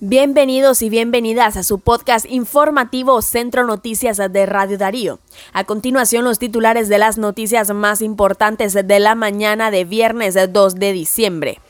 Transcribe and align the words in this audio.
Bienvenidos 0.00 0.82
y 0.82 0.90
bienvenidas 0.90 1.56
a 1.56 1.62
su 1.62 1.78
podcast 1.78 2.26
informativo 2.28 3.22
Centro 3.22 3.64
Noticias 3.64 4.18
de 4.18 4.44
Radio 4.44 4.76
Darío. 4.76 5.20
A 5.54 5.64
continuación, 5.64 6.22
los 6.22 6.38
titulares 6.38 6.90
de 6.90 6.98
las 6.98 7.16
noticias 7.16 7.70
más 7.70 8.02
importantes 8.02 8.74
de 8.74 9.00
la 9.00 9.14
mañana 9.14 9.70
de 9.70 9.86
viernes 9.86 10.36
2 10.52 10.74
de 10.74 10.92
diciembre. 10.92 11.60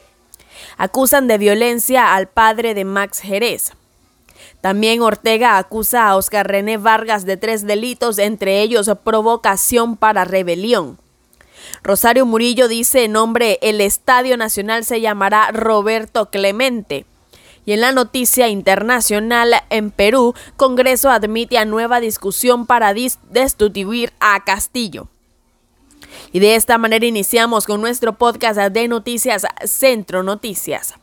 Acusan 0.76 1.28
de 1.28 1.38
violencia 1.38 2.16
al 2.16 2.26
padre 2.26 2.74
de 2.74 2.84
Max 2.84 3.20
Jerez. 3.20 3.74
También 4.60 5.02
Ortega 5.02 5.56
acusa 5.56 6.08
a 6.08 6.16
Oscar 6.16 6.48
René 6.48 6.78
Vargas 6.78 7.26
de 7.26 7.36
tres 7.36 7.64
delitos, 7.64 8.18
entre 8.18 8.60
ellos 8.60 8.90
provocación 9.04 9.96
para 9.96 10.24
rebelión. 10.24 10.98
Rosario 11.84 12.26
Murillo 12.26 12.66
dice 12.66 13.04
en 13.04 13.12
nombre 13.12 13.60
el 13.62 13.80
Estadio 13.80 14.36
Nacional 14.36 14.84
se 14.84 15.00
llamará 15.00 15.52
Roberto 15.52 16.28
Clemente. 16.28 17.06
Y 17.66 17.72
en 17.72 17.80
la 17.80 17.92
noticia 17.92 18.48
internacional, 18.48 19.52
en 19.70 19.90
Perú, 19.90 20.34
Congreso 20.56 21.10
admite 21.10 21.58
a 21.58 21.64
nueva 21.64 22.00
discusión 22.00 22.64
para 22.64 22.94
destituir 22.94 24.12
a 24.20 24.42
Castillo. 24.44 25.08
Y 26.32 26.38
de 26.38 26.54
esta 26.54 26.78
manera 26.78 27.04
iniciamos 27.04 27.66
con 27.66 27.80
nuestro 27.80 28.16
podcast 28.16 28.58
de 28.58 28.88
noticias 28.88 29.44
Centro 29.64 30.22
Noticias. 30.22 30.94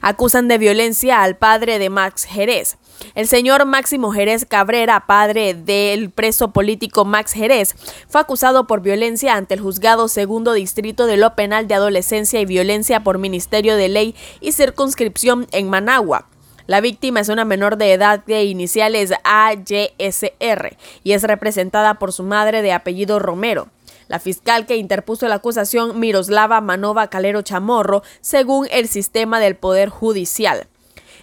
Acusan 0.00 0.48
de 0.48 0.58
violencia 0.58 1.22
al 1.22 1.36
padre 1.36 1.78
de 1.78 1.90
Max 1.90 2.24
Jerez. 2.24 2.78
El 3.14 3.26
señor 3.26 3.64
Máximo 3.64 4.12
Jerez 4.12 4.44
Cabrera, 4.44 5.06
padre 5.06 5.54
del 5.54 6.10
preso 6.10 6.52
político 6.52 7.04
Max 7.04 7.32
Jerez, 7.32 7.74
fue 8.08 8.20
acusado 8.20 8.66
por 8.66 8.82
violencia 8.82 9.34
ante 9.34 9.54
el 9.54 9.60
juzgado 9.60 10.08
segundo 10.08 10.52
distrito 10.52 11.06
de 11.06 11.16
lo 11.16 11.34
penal 11.34 11.66
de 11.66 11.74
adolescencia 11.74 12.40
y 12.40 12.44
violencia 12.44 13.02
por 13.02 13.18
Ministerio 13.18 13.76
de 13.76 13.88
Ley 13.88 14.14
y 14.40 14.52
Circunscripción 14.52 15.46
en 15.52 15.68
Managua. 15.68 16.26
La 16.66 16.80
víctima 16.80 17.18
es 17.18 17.28
una 17.28 17.44
menor 17.44 17.78
de 17.78 17.92
edad 17.92 18.24
de 18.24 18.44
iniciales 18.44 19.12
AYSR 19.24 20.76
y 21.02 21.12
es 21.12 21.22
representada 21.24 21.94
por 21.94 22.12
su 22.12 22.22
madre 22.22 22.62
de 22.62 22.72
apellido 22.72 23.18
Romero. 23.18 23.68
La 24.10 24.18
fiscal 24.18 24.66
que 24.66 24.74
interpuso 24.74 25.28
la 25.28 25.36
acusación 25.36 26.00
Miroslava 26.00 26.60
Manova 26.60 27.06
Calero 27.06 27.42
Chamorro, 27.42 28.02
según 28.20 28.66
el 28.72 28.88
sistema 28.88 29.38
del 29.38 29.54
Poder 29.54 29.88
Judicial. 29.88 30.66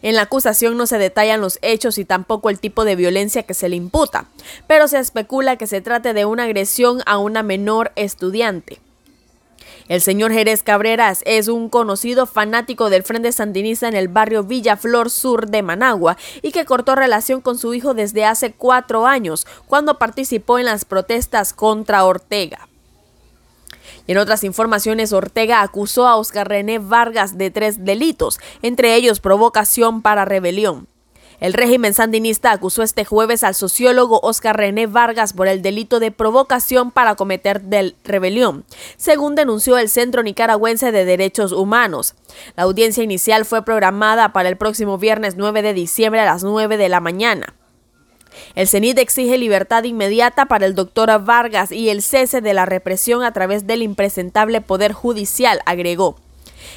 En 0.02 0.16
la 0.16 0.21
acusación 0.21 0.77
no 0.77 0.88
se 0.88 0.97
detallan 0.97 1.41
los 1.41 1.59
hechos 1.61 1.97
y 1.97 2.05
tampoco 2.05 2.49
el 2.49 2.61
tipo 2.61 2.85
de 2.85 2.95
violencia 2.95 3.43
que 3.43 3.53
se 3.53 3.67
le 3.67 3.75
imputa, 3.75 4.27
pero 4.67 4.88
se 4.88 4.99
especula 4.99 5.58
que 5.58 5.67
se 5.67 5.81
trate 5.81 6.13
de 6.13 6.23
una 6.23 6.43
agresión 6.43 7.02
a 7.05 7.17
una 7.17 7.43
menor 7.43 7.91
estudiante. 7.97 8.80
El 9.89 9.99
señor 9.99 10.31
Jerez 10.31 10.63
Cabreras 10.63 11.23
es 11.25 11.49
un 11.49 11.67
conocido 11.67 12.25
fanático 12.25 12.89
del 12.89 13.03
Frente 13.03 13.33
Sandinista 13.33 13.89
en 13.89 13.97
el 13.97 14.08
barrio 14.08 14.43
Villaflor 14.43 15.09
Sur 15.09 15.49
de 15.49 15.61
Managua 15.61 16.15
y 16.41 16.53
que 16.53 16.63
cortó 16.63 16.95
relación 16.95 17.41
con 17.41 17.58
su 17.58 17.73
hijo 17.73 17.93
desde 17.93 18.23
hace 18.23 18.53
cuatro 18.53 19.08
años, 19.08 19.45
cuando 19.65 19.99
participó 19.99 20.58
en 20.58 20.65
las 20.67 20.85
protestas 20.85 21.52
contra 21.52 22.05
Ortega. 22.05 22.69
En 24.07 24.17
otras 24.17 24.43
informaciones, 24.43 25.13
Ortega 25.13 25.61
acusó 25.61 26.07
a 26.07 26.16
Oscar 26.16 26.47
René 26.47 26.80
Vargas 26.80 27.38
de 27.38 27.52
tres 27.52 27.83
delitos, 27.83 28.39
entre 28.61 28.95
ellos 28.95 29.19
provocación 29.19 30.02
para 30.02 30.25
rebelión. 30.25 30.88
El 31.39 31.53
régimen 31.53 31.93
sandinista 31.93 32.52
acusó 32.52 32.81
este 32.81 33.05
jueves 33.05 33.43
al 33.43 33.53
sociólogo 33.53 34.19
Oscar 34.23 34.58
René 34.58 34.88
Vargas 34.88 35.33
por 35.33 35.47
el 35.47 35.61
delito 35.61 35.99
de 35.99 36.11
provocación 36.11 36.89
para 36.89 37.13
cometer 37.13 37.61
del 37.61 37.95
rebelión, 38.03 38.65
según 38.97 39.35
denunció 39.35 39.77
el 39.77 39.88
Centro 39.88 40.23
Nicaragüense 40.23 40.91
de 40.91 41.05
Derechos 41.05 41.52
Humanos. 41.52 42.15
La 42.55 42.63
audiencia 42.63 43.03
inicial 43.03 43.45
fue 43.45 43.63
programada 43.63 44.33
para 44.33 44.49
el 44.49 44.58
próximo 44.58 44.97
viernes 44.97 45.35
9 45.38 45.61
de 45.61 45.73
diciembre 45.73 46.21
a 46.21 46.25
las 46.25 46.43
9 46.43 46.75
de 46.75 46.89
la 46.89 47.02
mañana. 47.02 47.53
El 48.55 48.67
CENID 48.67 48.99
exige 48.99 49.38
libertad 49.38 49.83
inmediata 49.83 50.45
para 50.45 50.66
el 50.66 50.75
doctor 50.75 51.23
Vargas 51.23 51.71
y 51.71 51.89
el 51.89 52.02
cese 52.02 52.41
de 52.41 52.53
la 52.53 52.66
represión 52.66 53.23
a 53.23 53.33
través 53.33 53.67
del 53.67 53.81
impresentable 53.81 54.61
Poder 54.61 54.93
Judicial, 54.93 55.61
agregó. 55.65 56.15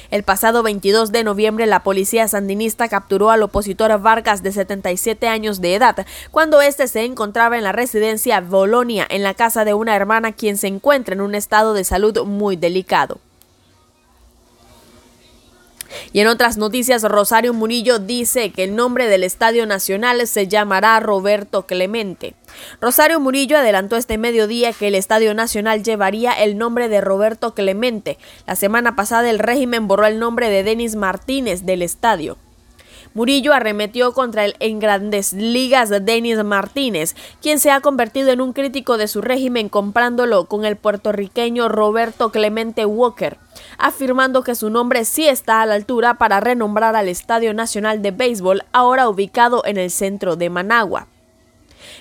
El 0.09 0.23
pasado 0.23 0.63
22 0.63 1.11
de 1.11 1.23
noviembre, 1.23 1.65
la 1.65 1.83
policía 1.83 2.27
sandinista 2.27 2.87
capturó 2.87 3.29
al 3.29 3.43
opositor 3.43 3.97
Vargas 4.01 4.43
de 4.43 4.51
77 4.51 5.27
años 5.27 5.61
de 5.61 5.75
edad, 5.75 6.05
cuando 6.31 6.61
éste 6.61 6.87
se 6.87 7.03
encontraba 7.05 7.57
en 7.57 7.63
la 7.63 7.71
residencia 7.71 8.41
Bolonia, 8.41 9.07
en 9.09 9.23
la 9.23 9.33
casa 9.33 9.65
de 9.65 9.73
una 9.73 9.95
hermana 9.95 10.33
quien 10.33 10.57
se 10.57 10.67
encuentra 10.67 11.13
en 11.13 11.21
un 11.21 11.35
estado 11.35 11.73
de 11.73 11.83
salud 11.83 12.25
muy 12.25 12.55
delicado. 12.55 13.19
Y 16.13 16.19
en 16.19 16.27
otras 16.27 16.57
noticias, 16.57 17.03
Rosario 17.03 17.53
Murillo 17.53 17.99
dice 17.99 18.51
que 18.51 18.65
el 18.65 18.75
nombre 18.75 19.07
del 19.07 19.23
Estadio 19.23 19.65
Nacional 19.65 20.27
se 20.27 20.47
llamará 20.47 20.99
Roberto 20.99 21.65
Clemente. 21.65 22.33
Rosario 22.81 23.19
Murillo 23.21 23.57
adelantó 23.57 23.95
este 23.95 24.17
mediodía 24.17 24.73
que 24.73 24.89
el 24.89 24.95
Estadio 24.95 25.33
Nacional 25.33 25.83
llevaría 25.83 26.33
el 26.33 26.57
nombre 26.57 26.89
de 26.89 26.99
Roberto 26.99 27.53
Clemente. 27.53 28.17
La 28.45 28.57
semana 28.57 28.95
pasada 28.95 29.29
el 29.29 29.39
régimen 29.39 29.87
borró 29.87 30.05
el 30.05 30.19
nombre 30.19 30.49
de 30.49 30.63
Denis 30.63 30.95
Martínez 30.95 31.65
del 31.65 31.81
estadio. 31.81 32.37
Murillo 33.13 33.53
arremetió 33.53 34.13
contra 34.13 34.45
el 34.45 34.55
en 34.59 34.79
grandes 34.79 35.33
ligas 35.33 35.89
de 35.89 35.99
Denis 35.99 36.43
Martínez, 36.43 37.15
quien 37.41 37.59
se 37.59 37.71
ha 37.71 37.81
convertido 37.81 38.31
en 38.31 38.39
un 38.39 38.53
crítico 38.53 38.97
de 38.97 39.07
su 39.07 39.21
régimen 39.21 39.69
comprándolo 39.69 40.45
con 40.45 40.63
el 40.63 40.77
puertorriqueño 40.77 41.67
Roberto 41.67 42.31
Clemente 42.31 42.85
Walker, 42.85 43.37
afirmando 43.77 44.43
que 44.43 44.55
su 44.55 44.69
nombre 44.69 45.03
sí 45.03 45.27
está 45.27 45.61
a 45.61 45.65
la 45.65 45.75
altura 45.75 46.13
para 46.13 46.39
renombrar 46.39 46.95
al 46.95 47.09
Estadio 47.09 47.53
Nacional 47.53 48.01
de 48.01 48.11
Béisbol, 48.11 48.63
ahora 48.71 49.09
ubicado 49.09 49.63
en 49.65 49.77
el 49.77 49.91
centro 49.91 50.35
de 50.37 50.49
Managua. 50.49 51.07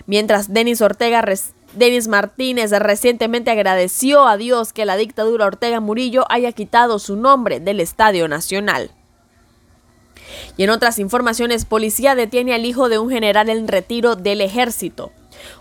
Mientras 0.07 0.53
Denis 0.53 0.81
Ortega 0.81 1.25
Denis 1.75 2.09
Martínez 2.09 2.71
recientemente 2.73 3.51
agradeció 3.51 4.27
a 4.27 4.37
Dios 4.37 4.73
que 4.73 4.85
la 4.85 4.97
dictadura 4.97 5.47
Ortega 5.47 5.81
Murillo 5.81 6.25
haya 6.29 6.53
quitado 6.53 6.99
su 6.99 7.17
nombre 7.17 7.61
del 7.61 7.81
Estadio 7.81 8.27
Nacional. 8.27 8.91
Y 10.61 10.65
en 10.65 10.69
otras 10.69 10.99
informaciones, 10.99 11.65
policía 11.65 12.15
detiene 12.15 12.53
al 12.53 12.67
hijo 12.67 12.91
de 12.91 12.99
un 12.99 13.09
general 13.09 13.49
en 13.49 13.67
retiro 13.67 14.15
del 14.15 14.43
ejército. 14.43 15.11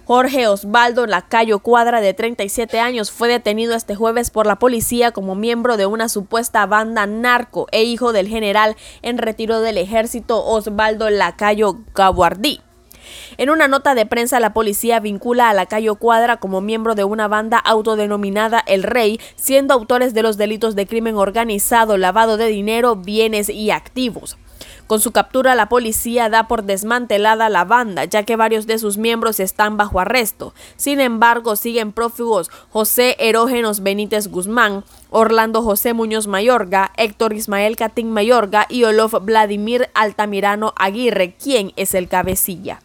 Jorge 0.03 0.47
Osvaldo 0.47 1.05
Lacayo 1.05 1.59
Cuadra, 1.59 2.01
de 2.01 2.13
37 2.13 2.81
años, 2.81 3.09
fue 3.09 3.29
detenido 3.29 3.75
este 3.75 3.95
jueves 3.95 4.29
por 4.29 4.45
la 4.45 4.59
policía 4.59 5.13
como 5.13 5.35
miembro 5.35 5.77
de 5.77 5.85
una 5.85 6.09
supuesta 6.09 6.65
banda 6.65 7.07
narco 7.07 7.67
e 7.71 7.85
hijo 7.85 8.11
del 8.11 8.27
general 8.27 8.75
en 9.01 9.19
retiro 9.19 9.61
del 9.61 9.77
ejército 9.77 10.43
Osvaldo 10.45 11.09
Lacayo 11.09 11.77
Gaguardí. 11.95 12.59
En 13.37 13.49
una 13.49 13.69
nota 13.69 13.95
de 13.95 14.05
prensa, 14.05 14.41
la 14.41 14.51
policía 14.51 14.99
vincula 14.99 15.49
a 15.49 15.53
Lacayo 15.53 15.95
Cuadra 15.95 16.41
como 16.41 16.59
miembro 16.59 16.93
de 16.93 17.05
una 17.05 17.29
banda 17.29 17.57
autodenominada 17.57 18.61
El 18.67 18.83
Rey, 18.83 19.21
siendo 19.37 19.73
autores 19.73 20.13
de 20.13 20.23
los 20.23 20.35
delitos 20.35 20.75
de 20.75 20.87
crimen 20.87 21.15
organizado, 21.15 21.95
lavado 21.95 22.35
de 22.35 22.47
dinero, 22.47 22.97
bienes 22.97 23.47
y 23.47 23.71
activos. 23.71 24.37
Con 24.89 24.99
su 24.99 25.11
captura, 25.11 25.53
la 25.53 25.69
policía 25.69 26.29
da 26.29 26.47
por 26.47 26.63
desmantelada 26.63 27.47
la 27.49 27.63
banda, 27.63 28.05
ya 28.05 28.23
que 28.23 28.35
varios 28.35 28.65
de 28.65 28.79
sus 28.79 28.97
miembros 28.97 29.39
están 29.39 29.77
bajo 29.77 29.99
arresto. 29.99 30.55
Sin 30.77 30.99
embargo, 30.99 31.55
siguen 31.55 31.91
prófugos 31.91 32.49
José 32.71 33.15
Erógenos 33.19 33.83
Benítez 33.83 34.29
Guzmán, 34.29 34.83
Orlando 35.11 35.61
José 35.61 35.93
Muñoz 35.93 36.25
Mayorga, 36.25 36.91
Héctor 36.97 37.33
Ismael 37.33 37.75
Catín 37.75 38.09
Mayorga 38.09 38.65
y 38.67 38.83
Olof 38.83 39.13
Vladimir 39.21 39.91
Altamirano 39.93 40.73
Aguirre, 40.75 41.35
quien 41.35 41.71
es 41.75 41.93
el 41.93 42.07
cabecilla. 42.07 42.81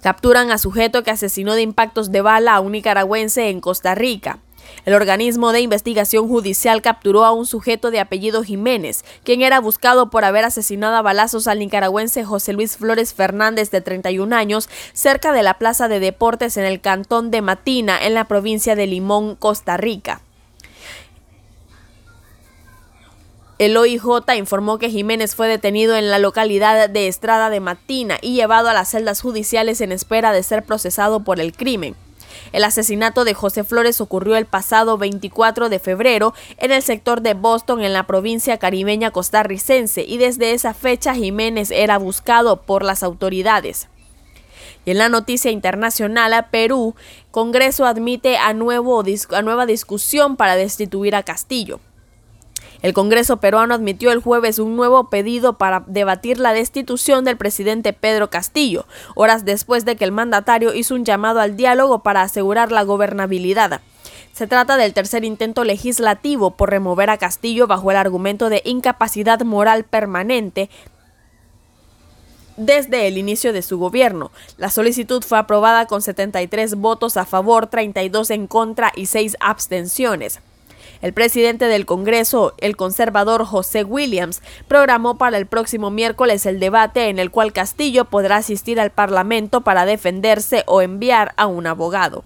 Capturan 0.00 0.52
a 0.52 0.58
sujeto 0.58 1.02
que 1.02 1.10
asesinó 1.10 1.54
de 1.54 1.62
impactos 1.62 2.12
de 2.12 2.20
bala 2.20 2.54
a 2.54 2.60
un 2.60 2.70
nicaragüense 2.70 3.48
en 3.48 3.60
Costa 3.60 3.96
Rica. 3.96 4.38
El 4.84 4.94
organismo 4.94 5.52
de 5.52 5.60
investigación 5.60 6.28
judicial 6.28 6.82
capturó 6.82 7.24
a 7.24 7.32
un 7.32 7.46
sujeto 7.46 7.90
de 7.90 8.00
apellido 8.00 8.42
Jiménez, 8.42 9.04
quien 9.24 9.42
era 9.42 9.60
buscado 9.60 10.10
por 10.10 10.24
haber 10.24 10.44
asesinado 10.44 10.96
a 10.96 11.02
balazos 11.02 11.46
al 11.46 11.58
nicaragüense 11.58 12.24
José 12.24 12.52
Luis 12.52 12.76
Flores 12.76 13.14
Fernández 13.14 13.70
de 13.70 13.80
31 13.80 14.34
años 14.34 14.68
cerca 14.92 15.32
de 15.32 15.42
la 15.42 15.54
Plaza 15.54 15.88
de 15.88 16.00
Deportes 16.00 16.56
en 16.56 16.64
el 16.64 16.80
cantón 16.80 17.30
de 17.30 17.42
Matina, 17.42 18.04
en 18.04 18.14
la 18.14 18.26
provincia 18.26 18.74
de 18.74 18.86
Limón, 18.86 19.36
Costa 19.36 19.76
Rica. 19.76 20.22
El 23.60 23.76
OIJ 23.76 24.02
informó 24.38 24.78
que 24.78 24.88
Jiménez 24.88 25.34
fue 25.34 25.46
detenido 25.46 25.94
en 25.94 26.08
la 26.08 26.18
localidad 26.18 26.88
de 26.88 27.08
Estrada 27.08 27.50
de 27.50 27.60
Matina 27.60 28.16
y 28.22 28.32
llevado 28.32 28.70
a 28.70 28.72
las 28.72 28.88
celdas 28.88 29.20
judiciales 29.20 29.82
en 29.82 29.92
espera 29.92 30.32
de 30.32 30.42
ser 30.42 30.64
procesado 30.64 31.20
por 31.24 31.40
el 31.40 31.52
crimen. 31.52 31.94
El 32.52 32.64
asesinato 32.64 33.24
de 33.24 33.34
José 33.34 33.64
Flores 33.64 34.00
ocurrió 34.00 34.36
el 34.36 34.46
pasado 34.46 34.98
24 34.98 35.68
de 35.68 35.78
febrero 35.78 36.34
en 36.58 36.72
el 36.72 36.82
sector 36.82 37.20
de 37.20 37.34
Boston 37.34 37.82
en 37.82 37.92
la 37.92 38.06
provincia 38.06 38.58
caribeña 38.58 39.10
costarricense 39.10 40.02
y 40.02 40.18
desde 40.18 40.52
esa 40.52 40.74
fecha 40.74 41.14
Jiménez 41.14 41.70
era 41.70 41.98
buscado 41.98 42.62
por 42.62 42.84
las 42.84 43.02
autoridades. 43.02 43.88
Y 44.84 44.92
en 44.92 44.98
la 44.98 45.08
noticia 45.08 45.50
internacional, 45.50 46.46
Perú, 46.50 46.94
Congreso 47.30 47.84
admite 47.84 48.38
a, 48.38 48.54
nuevo, 48.54 49.02
a 49.30 49.42
nueva 49.42 49.66
discusión 49.66 50.36
para 50.36 50.56
destituir 50.56 51.14
a 51.14 51.22
Castillo. 51.22 51.80
El 52.82 52.94
Congreso 52.94 53.38
peruano 53.38 53.74
admitió 53.74 54.10
el 54.10 54.22
jueves 54.22 54.58
un 54.58 54.74
nuevo 54.74 55.10
pedido 55.10 55.58
para 55.58 55.84
debatir 55.86 56.38
la 56.38 56.54
destitución 56.54 57.24
del 57.24 57.36
presidente 57.36 57.92
Pedro 57.92 58.30
Castillo, 58.30 58.86
horas 59.14 59.44
después 59.44 59.84
de 59.84 59.96
que 59.96 60.04
el 60.04 60.12
mandatario 60.12 60.72
hizo 60.72 60.94
un 60.94 61.04
llamado 61.04 61.40
al 61.40 61.56
diálogo 61.56 62.02
para 62.02 62.22
asegurar 62.22 62.72
la 62.72 62.82
gobernabilidad. 62.84 63.82
Se 64.32 64.46
trata 64.46 64.78
del 64.78 64.94
tercer 64.94 65.24
intento 65.24 65.64
legislativo 65.64 66.52
por 66.52 66.70
remover 66.70 67.10
a 67.10 67.18
Castillo 67.18 67.66
bajo 67.66 67.90
el 67.90 67.98
argumento 67.98 68.48
de 68.48 68.62
incapacidad 68.64 69.40
moral 69.40 69.84
permanente 69.84 70.70
desde 72.56 73.08
el 73.08 73.18
inicio 73.18 73.52
de 73.52 73.62
su 73.62 73.78
gobierno. 73.78 74.30
La 74.56 74.70
solicitud 74.70 75.22
fue 75.22 75.38
aprobada 75.38 75.86
con 75.86 76.00
73 76.00 76.76
votos 76.76 77.18
a 77.18 77.26
favor, 77.26 77.66
32 77.66 78.30
en 78.30 78.46
contra 78.46 78.92
y 78.94 79.06
6 79.06 79.36
abstenciones. 79.40 80.40
El 81.02 81.14
presidente 81.14 81.66
del 81.66 81.86
Congreso, 81.86 82.52
el 82.58 82.76
conservador 82.76 83.44
José 83.44 83.84
Williams, 83.84 84.42
programó 84.68 85.16
para 85.16 85.38
el 85.38 85.46
próximo 85.46 85.90
miércoles 85.90 86.44
el 86.44 86.60
debate 86.60 87.08
en 87.08 87.18
el 87.18 87.30
cual 87.30 87.52
Castillo 87.52 88.04
podrá 88.04 88.36
asistir 88.36 88.78
al 88.78 88.90
Parlamento 88.90 89.62
para 89.62 89.86
defenderse 89.86 90.62
o 90.66 90.82
enviar 90.82 91.32
a 91.36 91.46
un 91.46 91.66
abogado. 91.66 92.24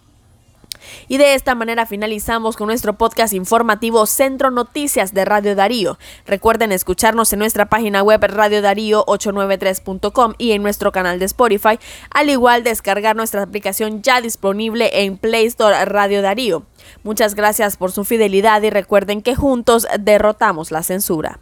Y 1.09 1.17
de 1.19 1.35
esta 1.35 1.55
manera 1.55 1.85
finalizamos 1.87 2.57
con 2.57 2.67
nuestro 2.69 2.95
podcast 2.95 3.35
informativo 3.35 4.07
Centro 4.07 4.51
Noticias 4.51 5.13
de 5.15 5.25
Radio 5.25 5.55
Darío. 5.55 5.99
Recuerden 6.27 6.73
escucharnos 6.73 7.33
en 7.33 7.39
nuestra 7.39 7.67
página 7.67 8.03
web 8.03 8.21
radiodarío893.com 8.21 10.35
y 10.39 10.53
en 10.53 10.63
nuestro 10.63 10.93
canal 10.93 11.19
de 11.19 11.25
Spotify, 11.27 11.79
al 12.11 12.31
igual 12.31 12.65
descargar 12.65 13.17
nuestra 13.17 13.43
aplicación 13.43 14.03
ya 14.03 14.21
disponible 14.21 15.05
en 15.05 15.19
Play 15.19 15.47
Store 15.47 15.85
Radio 15.85 16.23
Darío. 16.23 16.65
Muchas 17.03 17.35
gracias 17.35 17.77
por 17.77 17.93
su 17.93 18.05
fidelidad 18.05 18.63
y 18.63 18.71
recuerden 18.71 19.23
que 19.23 19.35
juntos 19.35 19.87
derrotamos 19.99 20.71
la 20.71 20.83
censura. 20.83 21.41